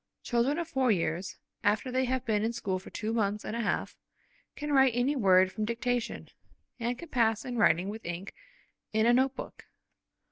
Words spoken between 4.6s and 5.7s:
write any word from